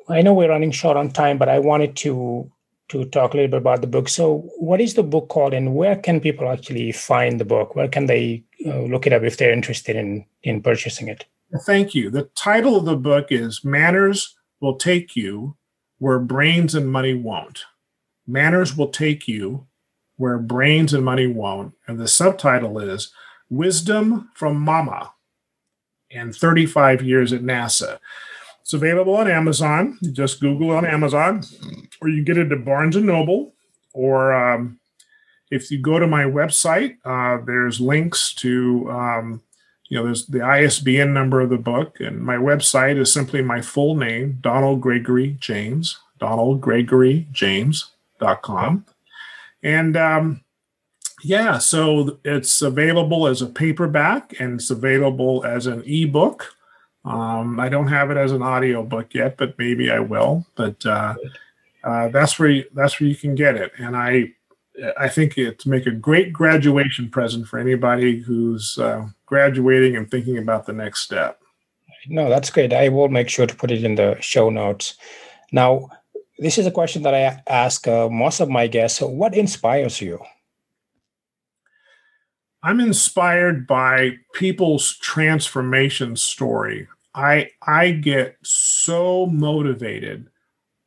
[0.08, 2.50] I know we're running short on time, but I wanted to
[2.88, 4.08] to talk a little bit about the book.
[4.08, 7.76] So, what is the book called, and where can people actually find the book?
[7.76, 11.24] Where can they uh, look it up if they're interested in in purchasing it?
[11.66, 12.10] Thank you.
[12.10, 15.56] The title of the book is Manners will take you
[15.98, 17.64] where brains and money won't.
[18.26, 19.66] Manners will take you
[20.16, 21.74] where brains and money won't.
[21.86, 23.12] And the subtitle is
[23.48, 25.12] Wisdom from Mama
[26.10, 27.98] and 35 Years at NASA.
[28.60, 29.98] It's available on Amazon.
[30.00, 31.42] You just Google on Amazon,
[32.00, 33.54] or you get it at Barnes and Noble,
[33.92, 34.78] or um,
[35.50, 39.42] if you go to my website, uh, there's links to um,
[39.90, 43.60] you know, there's the ISBN number of the book, and my website is simply my
[43.60, 48.84] full name, Donald Gregory James, donaldgregoryjames.com.
[49.62, 50.40] And um,
[51.22, 56.54] yeah, so it's available as a paperback and it's available as an ebook.
[57.04, 60.46] Um, I don't have it as an audio book yet, but maybe I will.
[60.54, 61.16] But uh,
[61.82, 63.72] uh, that's where you, that's where you can get it.
[63.78, 64.34] And I
[64.98, 70.38] I think it's make a great graduation present for anybody who's uh, graduating and thinking
[70.38, 71.40] about the next step.
[72.08, 72.72] No, that's great.
[72.72, 74.96] I will make sure to put it in the show notes.
[75.52, 75.88] Now,
[76.38, 79.00] this is a question that I ask uh, most of my guests.
[79.00, 80.18] What inspires you?
[82.62, 86.88] I'm inspired by people's transformation story.
[87.14, 90.28] I I get so motivated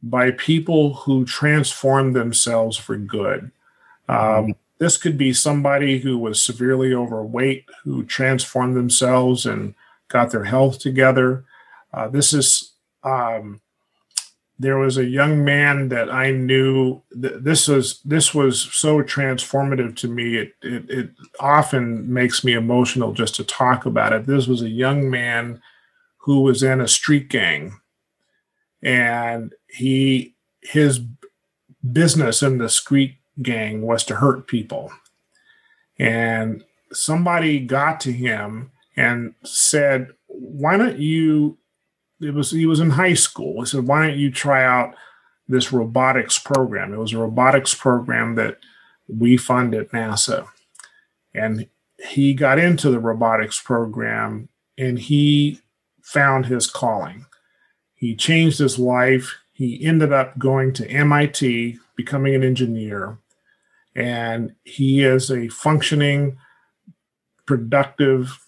[0.02, 3.52] by people who transform themselves for good.
[4.10, 9.76] Um, this could be somebody who was severely overweight, who transformed themselves and
[10.10, 11.46] got their health together.
[11.94, 12.74] Uh, this is,
[13.04, 13.62] um,
[14.60, 17.02] there was a young man that I knew.
[17.20, 20.38] Th- this was this was so transformative to me.
[20.38, 24.26] It, it it often makes me emotional just to talk about it.
[24.26, 25.62] This was a young man
[26.18, 27.80] who was in a street gang,
[28.82, 31.02] and he his
[31.92, 34.92] business in the street gang was to hurt people.
[35.98, 41.58] And somebody got to him and said, Why don't you?
[42.22, 43.62] It was he was in high school.
[43.62, 44.96] He said, Why don't you try out
[45.48, 46.94] this robotics program?
[46.94, 48.58] It was a robotics program that
[49.08, 50.48] we fund at NASA.
[51.34, 51.68] And
[52.10, 55.60] he got into the robotics program and he
[56.02, 57.26] found his calling.
[57.96, 59.38] He changed his life.
[59.54, 63.18] He ended up going to MIT, becoming an engineer
[63.96, 66.38] and he is a functioning,
[67.46, 68.40] productive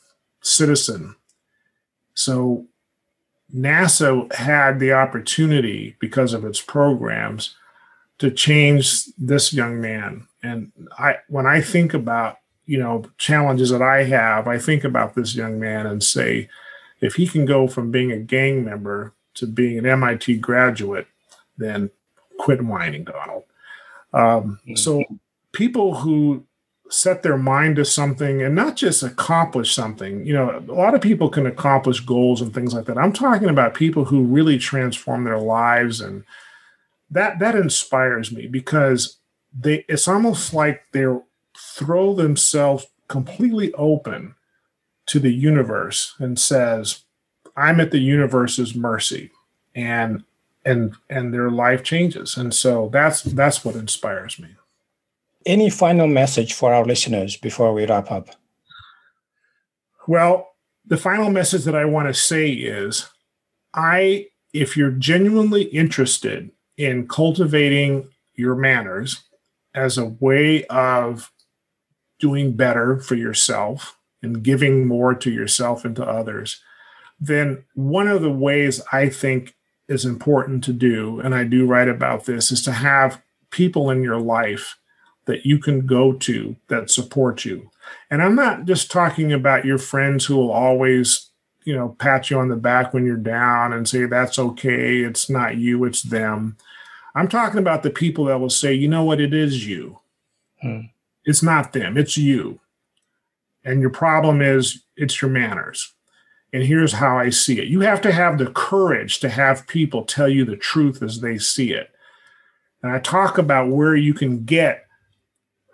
[0.41, 1.16] citizen.
[2.14, 2.66] So
[3.54, 7.56] NASA had the opportunity because of its programs
[8.18, 10.28] to change this young man.
[10.41, 15.16] And I when I think about you know challenges that I have, I think about
[15.16, 16.50] this young man and say,
[17.02, 21.08] if he can go from being a gang member to being an MIT graduate,
[21.58, 21.89] then
[22.39, 23.43] quit whining, Donald.
[24.14, 24.76] Um, mm-hmm.
[24.76, 25.04] So
[25.56, 26.45] people who
[26.89, 30.26] set their mind to something and not just accomplish something.
[30.26, 32.97] You know, a lot of people can accomplish goals and things like that.
[32.97, 36.24] I'm talking about people who really transform their lives and
[37.10, 39.18] that that inspires me because
[39.58, 41.06] they it's almost like they
[41.58, 44.36] throw themselves completely open
[45.08, 47.03] to the universe and says,
[47.56, 49.32] I'm at the universe's mercy
[49.74, 50.24] and
[50.66, 52.38] and and their life changes.
[52.38, 54.49] And so that's that's what inspires me.
[55.46, 58.30] Any final message for our listeners before we wrap up?
[60.08, 60.50] Well,
[60.86, 63.08] the final message that I want to say is
[63.74, 69.24] I, if you're genuinely interested in cultivating your manners
[69.74, 71.32] as a way of
[72.20, 76.62] doing better for yourself and giving more to yourself and to others,
[77.20, 79.56] then one of the ways I think
[79.88, 83.22] is important to do, and I do write about this, is to have
[83.52, 84.78] people in your life
[85.26, 87.69] that you can go to that support you.
[88.09, 91.30] And I'm not just talking about your friends who will always,
[91.63, 94.99] you know, pat you on the back when you're down and say, that's okay.
[94.99, 96.57] It's not you, it's them.
[97.15, 99.99] I'm talking about the people that will say, you know what, it is you.
[100.61, 100.82] Hmm.
[101.23, 102.59] It's not them, it's you.
[103.63, 105.93] And your problem is it's your manners.
[106.53, 107.67] And here's how I see it.
[107.67, 111.38] You have to have the courage to have people tell you the truth as they
[111.38, 111.89] see it.
[112.82, 114.85] And I talk about where you can get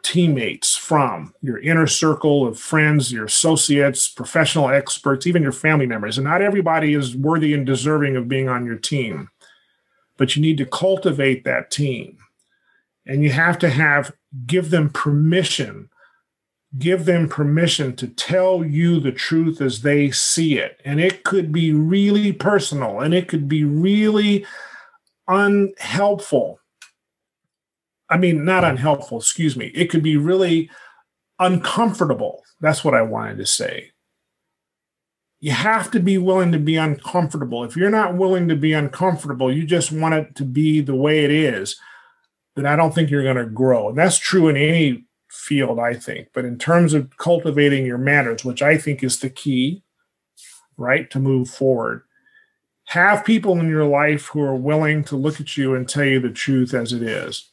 [0.04, 6.18] teammates from your inner circle of friends, your associates, professional experts, even your family members.
[6.18, 9.30] And not everybody is worthy and deserving of being on your team,
[10.18, 12.18] but you need to cultivate that team.
[13.06, 14.14] And you have to have,
[14.46, 15.90] give them permission,
[16.78, 20.80] give them permission to tell you the truth as they see it.
[20.86, 24.46] And it could be really personal and it could be really
[25.28, 26.61] unhelpful
[28.12, 29.68] I mean, not unhelpful, excuse me.
[29.68, 30.70] It could be really
[31.40, 32.44] uncomfortable.
[32.60, 33.92] That's what I wanted to say.
[35.40, 37.64] You have to be willing to be uncomfortable.
[37.64, 41.24] If you're not willing to be uncomfortable, you just want it to be the way
[41.24, 41.80] it is,
[42.56, 43.90] then I don't think you're going to grow.
[43.90, 46.28] And that's true in any field, I think.
[46.34, 49.84] But in terms of cultivating your manners, which I think is the key,
[50.76, 52.04] right, to move forward,
[52.88, 56.20] have people in your life who are willing to look at you and tell you
[56.20, 57.51] the truth as it is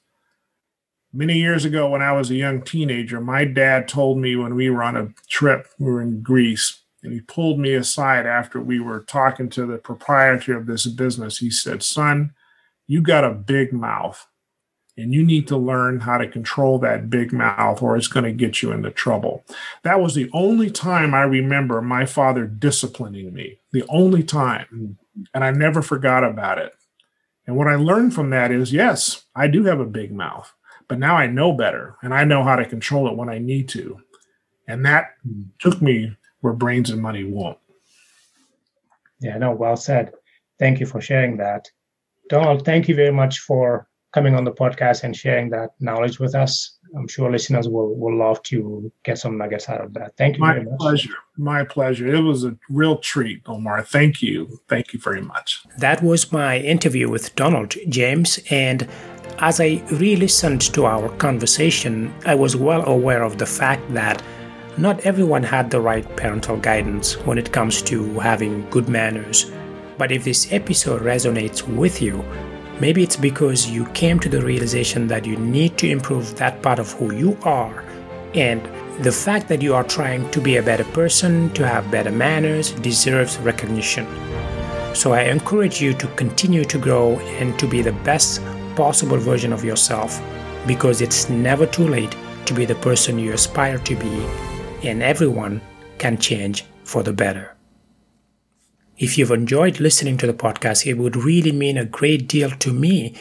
[1.13, 4.71] many years ago when I was a young teenager, my dad told me when we
[4.71, 8.81] were on a trip, we were in Greece, and he pulled me aside after we
[8.81, 11.39] were talking to the proprietor of this business.
[11.39, 12.33] He said, Son,
[12.87, 14.27] you got a big mouth,
[14.97, 18.33] and you need to learn how to control that big mouth, or it's going to
[18.33, 19.45] get you into trouble.
[19.85, 24.99] That was the only time I remember my father disciplining me, the only time.
[25.33, 26.75] And I never forgot about it.
[27.47, 30.53] And what I learned from that is yes, I do have a big mouth
[30.89, 33.69] but now I know better and I know how to control it when I need
[33.71, 34.01] to.
[34.67, 35.43] And that hmm.
[35.59, 37.59] took me where brains and money won't.
[39.21, 40.13] Yeah, no, well said.
[40.59, 41.71] Thank you for sharing that.
[42.29, 46.35] Donald, thank you very much for coming on the podcast and sharing that knowledge with
[46.35, 46.79] us.
[46.97, 50.17] I'm sure listeners will, will love to get some nuggets out of that.
[50.17, 50.79] Thank you My very much.
[50.79, 51.15] pleasure.
[51.37, 52.07] My pleasure.
[52.07, 53.87] It was a real treat, Oumar.
[53.87, 54.61] Thank you.
[54.69, 55.63] Thank you very much.
[55.77, 58.39] That was my interview with Donald James.
[58.51, 58.89] And
[59.41, 64.21] as I re listened to our conversation, I was well aware of the fact that
[64.77, 69.51] not everyone had the right parental guidance when it comes to having good manners.
[69.97, 72.25] But if this episode resonates with you,
[72.81, 76.81] maybe it's because you came to the realization that you need to improve that part
[76.81, 77.85] of who you are.
[78.35, 78.61] And
[79.05, 82.73] the fact that you are trying to be a better person, to have better manners,
[82.73, 84.07] deserves recognition.
[84.95, 88.41] So I encourage you to continue to grow and to be the best
[88.79, 90.23] possible version of yourself
[90.65, 92.15] because it's never too late
[92.47, 94.25] to be the person you aspire to be,
[94.89, 95.61] and everyone
[95.99, 97.57] can change for the better.
[98.97, 102.73] If you've enjoyed listening to the podcast, it would really mean a great deal to
[102.73, 103.17] me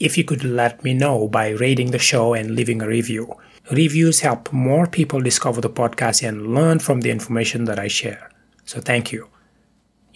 [0.00, 3.32] if you could let me know by rating the show and leaving a review.
[3.70, 8.30] Reviews help more people discover the podcast and learn from the information that I share.
[8.64, 9.28] So thank you.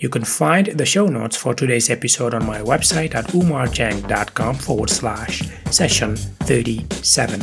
[0.01, 4.89] You can find the show notes for today's episode on my website at oumardieng.com forward
[4.89, 7.41] slash session 37.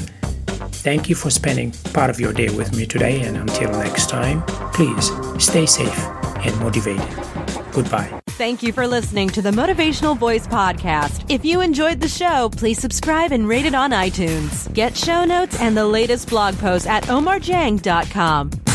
[0.82, 4.42] Thank you for spending part of your day with me today, and until next time,
[4.74, 6.00] please stay safe
[6.46, 7.08] and motivated.
[7.74, 8.20] Goodbye.
[8.30, 11.26] Thank you for listening to the Motivational Voice Podcast.
[11.30, 14.74] If you enjoyed the show, please subscribe and rate it on iTunes.
[14.74, 18.67] Get show notes and the latest blog posts at oumardieng.com.